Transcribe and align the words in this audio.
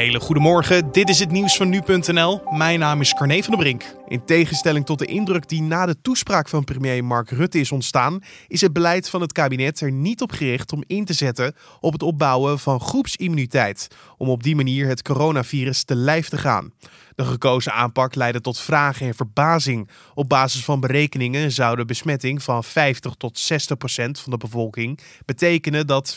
hele 0.00 0.20
goede 0.20 0.40
morgen. 0.40 0.92
Dit 0.92 1.08
is 1.08 1.18
het 1.18 1.30
nieuws 1.30 1.56
van 1.56 1.68
nu.nl. 1.68 2.42
Mijn 2.50 2.78
naam 2.78 3.00
is 3.00 3.14
Carne 3.14 3.42
van 3.42 3.50
der 3.50 3.62
Brink. 3.62 3.99
In 4.10 4.24
tegenstelling 4.24 4.86
tot 4.86 4.98
de 4.98 5.04
indruk 5.04 5.48
die 5.48 5.62
na 5.62 5.86
de 5.86 6.00
toespraak 6.00 6.48
van 6.48 6.64
premier 6.64 7.04
Mark 7.04 7.30
Rutte 7.30 7.60
is 7.60 7.72
ontstaan, 7.72 8.22
is 8.48 8.60
het 8.60 8.72
beleid 8.72 9.08
van 9.08 9.20
het 9.20 9.32
kabinet 9.32 9.80
er 9.80 9.92
niet 9.92 10.22
op 10.22 10.32
gericht 10.32 10.72
om 10.72 10.84
in 10.86 11.04
te 11.04 11.12
zetten 11.12 11.54
op 11.80 11.92
het 11.92 12.02
opbouwen 12.02 12.58
van 12.58 12.80
groepsimmuniteit, 12.80 13.88
om 14.16 14.28
op 14.28 14.42
die 14.42 14.56
manier 14.56 14.86
het 14.86 15.02
coronavirus 15.02 15.84
te 15.84 15.94
lijf 15.94 16.28
te 16.28 16.38
gaan. 16.38 16.72
De 17.14 17.24
gekozen 17.24 17.72
aanpak 17.72 18.14
leidde 18.14 18.40
tot 18.40 18.58
vragen 18.58 19.06
en 19.06 19.14
verbazing. 19.14 19.88
Op 20.14 20.28
basis 20.28 20.64
van 20.64 20.80
berekeningen 20.80 21.52
zou 21.52 21.76
de 21.76 21.84
besmetting 21.84 22.42
van 22.42 22.64
50 22.64 23.14
tot 23.14 23.38
60 23.38 23.76
procent 23.76 24.20
van 24.20 24.30
de 24.32 24.38
bevolking 24.38 25.00
betekenen 25.24 25.86
dat 25.86 26.16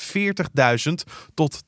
40.000 0.87 0.93
tot 1.33 1.63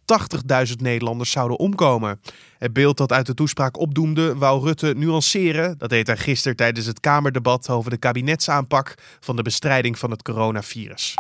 80.000 0.68 0.76
Nederlanders 0.76 1.32
zouden 1.32 1.60
omkomen. 1.60 2.20
Het 2.66 2.74
beeld 2.74 2.98
dat 2.98 3.12
uit 3.12 3.26
de 3.26 3.34
toespraak 3.34 3.78
opdoemde 3.78 4.36
wou 4.36 4.64
Rutte 4.64 4.94
nuanceren. 4.98 5.78
Dat 5.78 5.90
deed 5.90 6.08
hij 6.08 6.18
gisteren 6.18 6.58
tijdens 6.58 6.86
het 6.86 7.00
Kamerdebat 7.00 7.70
over 7.70 7.90
de 7.90 7.98
kabinetsaanpak 7.98 8.96
van 9.20 9.36
de 9.36 9.42
bestrijding 9.42 10.00
van 10.00 10.12
het 10.12 10.22
coronavirus. 10.22 11.14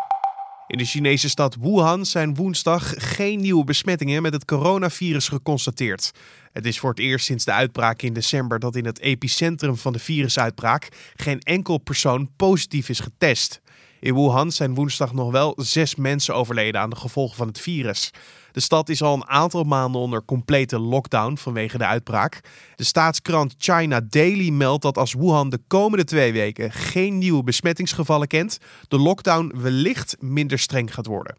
In 0.67 0.77
de 0.77 0.85
Chinese 0.85 1.29
stad 1.29 1.55
Wuhan 1.59 2.05
zijn 2.05 2.35
woensdag 2.35 2.93
geen 2.97 3.39
nieuwe 3.39 3.63
besmettingen 3.63 4.21
met 4.21 4.33
het 4.33 4.45
coronavirus 4.45 5.27
geconstateerd. 5.27 6.11
Het 6.51 6.65
is 6.65 6.79
voor 6.79 6.89
het 6.89 6.99
eerst 6.99 7.25
sinds 7.25 7.45
de 7.45 7.51
uitbraak 7.51 8.01
in 8.01 8.13
december 8.13 8.59
dat 8.59 8.75
in 8.75 8.85
het 8.85 8.99
epicentrum 8.99 9.77
van 9.77 9.93
de 9.93 9.99
virusuitbraak 9.99 10.87
geen 11.15 11.39
enkel 11.39 11.77
persoon 11.77 12.29
positief 12.35 12.89
is 12.89 12.99
getest. 12.99 13.61
In 14.05 14.13
Wuhan 14.13 14.51
zijn 14.51 14.75
woensdag 14.75 15.13
nog 15.13 15.31
wel 15.31 15.53
zes 15.57 15.95
mensen 15.95 16.35
overleden 16.35 16.81
aan 16.81 16.89
de 16.89 16.95
gevolgen 16.95 17.37
van 17.37 17.47
het 17.47 17.59
virus. 17.59 18.11
De 18.51 18.59
stad 18.59 18.89
is 18.89 19.01
al 19.01 19.13
een 19.13 19.27
aantal 19.27 19.63
maanden 19.63 20.01
onder 20.01 20.25
complete 20.25 20.79
lockdown 20.79 21.35
vanwege 21.35 21.77
de 21.77 21.85
uitbraak. 21.85 22.41
De 22.75 22.83
staatskrant 22.83 23.55
China 23.57 24.01
Daily 24.09 24.49
meldt 24.49 24.81
dat 24.81 24.97
als 24.97 25.13
Wuhan 25.13 25.49
de 25.49 25.59
komende 25.67 26.03
twee 26.03 26.33
weken 26.33 26.71
geen 26.71 27.17
nieuwe 27.17 27.43
besmettingsgevallen 27.43 28.27
kent, 28.27 28.57
de 28.87 28.99
lockdown 28.99 29.53
wellicht 29.61 30.15
minder 30.19 30.59
streng 30.59 30.93
gaat 30.93 31.05
worden. 31.05 31.33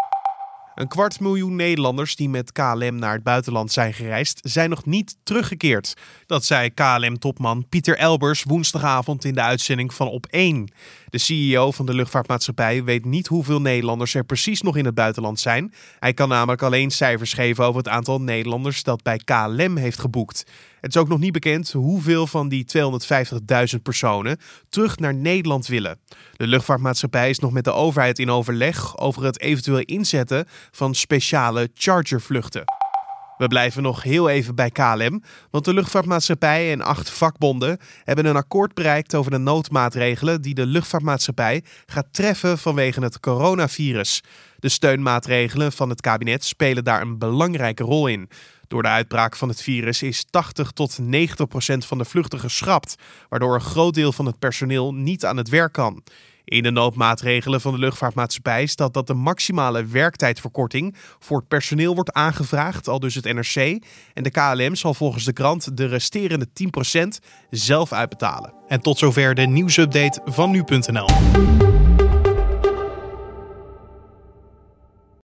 Een 0.76 0.88
kwart 0.88 1.20
miljoen 1.20 1.56
Nederlanders 1.56 2.16
die 2.16 2.28
met 2.28 2.52
KLM 2.52 2.94
naar 2.94 3.12
het 3.12 3.22
buitenland 3.22 3.72
zijn 3.72 3.94
gereisd, 3.94 4.40
zijn 4.42 4.70
nog 4.70 4.84
niet 4.84 5.16
teruggekeerd. 5.22 5.94
Dat 6.26 6.44
zei 6.44 6.70
KLM-topman 6.74 7.68
Pieter 7.68 7.96
Elbers 7.96 8.42
woensdagavond 8.42 9.24
in 9.24 9.34
de 9.34 9.40
uitzending 9.40 9.94
van 9.94 10.08
Op 10.08 10.26
1. 10.26 10.70
De 11.08 11.18
CEO 11.18 11.70
van 11.70 11.86
de 11.86 11.94
luchtvaartmaatschappij 11.94 12.84
weet 12.84 13.04
niet 13.04 13.26
hoeveel 13.26 13.60
Nederlanders 13.60 14.14
er 14.14 14.24
precies 14.24 14.60
nog 14.60 14.76
in 14.76 14.84
het 14.84 14.94
buitenland 14.94 15.40
zijn. 15.40 15.74
Hij 15.98 16.14
kan 16.14 16.28
namelijk 16.28 16.62
alleen 16.62 16.90
cijfers 16.90 17.32
geven 17.32 17.64
over 17.64 17.78
het 17.78 17.88
aantal 17.88 18.20
Nederlanders 18.20 18.82
dat 18.82 19.02
bij 19.02 19.20
KLM 19.24 19.76
heeft 19.76 19.98
geboekt. 19.98 20.44
Het 20.80 20.94
is 20.94 21.00
ook 21.00 21.08
nog 21.08 21.18
niet 21.18 21.32
bekend 21.32 21.72
hoeveel 21.72 22.26
van 22.26 22.48
die 22.48 22.66
250.000 23.74 23.82
personen 23.82 24.38
terug 24.68 24.98
naar 24.98 25.14
Nederland 25.14 25.66
willen. 25.66 25.98
De 26.36 26.46
luchtvaartmaatschappij 26.46 27.30
is 27.30 27.38
nog 27.38 27.52
met 27.52 27.64
de 27.64 27.72
overheid 27.72 28.18
in 28.18 28.30
overleg 28.30 28.98
over 28.98 29.24
het 29.24 29.40
eventueel 29.40 29.78
inzetten 29.78 30.46
van 30.70 30.94
speciale 30.94 31.70
chargervluchten. 31.74 32.75
We 33.36 33.48
blijven 33.48 33.82
nog 33.82 34.02
heel 34.02 34.28
even 34.28 34.54
bij 34.54 34.70
KLM, 34.70 35.22
want 35.50 35.64
de 35.64 35.74
luchtvaartmaatschappij 35.74 36.72
en 36.72 36.80
acht 36.80 37.10
vakbonden 37.10 37.78
hebben 38.04 38.26
een 38.26 38.36
akkoord 38.36 38.74
bereikt 38.74 39.14
over 39.14 39.30
de 39.30 39.38
noodmaatregelen 39.38 40.42
die 40.42 40.54
de 40.54 40.66
luchtvaartmaatschappij 40.66 41.64
gaat 41.86 42.06
treffen 42.10 42.58
vanwege 42.58 43.00
het 43.00 43.20
coronavirus. 43.20 44.22
De 44.58 44.68
steunmaatregelen 44.68 45.72
van 45.72 45.88
het 45.88 46.00
kabinet 46.00 46.44
spelen 46.44 46.84
daar 46.84 47.00
een 47.00 47.18
belangrijke 47.18 47.82
rol 47.82 48.06
in. 48.06 48.28
Door 48.68 48.82
de 48.82 48.88
uitbraak 48.88 49.36
van 49.36 49.48
het 49.48 49.62
virus 49.62 50.02
is 50.02 50.24
80 50.30 50.70
tot 50.70 50.98
90 50.98 51.48
procent 51.48 51.86
van 51.86 51.98
de 51.98 52.04
vluchten 52.04 52.38
geschrapt, 52.38 52.94
waardoor 53.28 53.54
een 53.54 53.60
groot 53.60 53.94
deel 53.94 54.12
van 54.12 54.26
het 54.26 54.38
personeel 54.38 54.94
niet 54.94 55.24
aan 55.24 55.36
het 55.36 55.48
werk 55.48 55.72
kan. 55.72 56.02
In 56.46 56.62
de 56.62 56.70
noodmaatregelen 56.70 57.60
van 57.60 57.72
de 57.72 57.78
luchtvaartmaatschappij 57.78 58.66
staat 58.66 58.94
dat 58.94 59.06
de 59.06 59.14
maximale 59.14 59.84
werktijdverkorting 59.84 60.94
voor 61.18 61.38
het 61.38 61.48
personeel 61.48 61.94
wordt 61.94 62.12
aangevraagd, 62.12 62.88
al 62.88 62.98
dus 62.98 63.14
het 63.14 63.24
NRC. 63.24 63.84
En 64.14 64.22
de 64.22 64.30
KLM 64.30 64.74
zal 64.74 64.94
volgens 64.94 65.24
de 65.24 65.32
krant 65.32 65.76
de 65.76 65.86
resterende 65.86 66.46
10% 66.46 67.08
zelf 67.50 67.92
uitbetalen. 67.92 68.52
En 68.68 68.80
tot 68.80 68.98
zover 68.98 69.34
de 69.34 69.46
nieuwsupdate 69.46 70.20
van 70.24 70.50
nu.nl. 70.50 71.75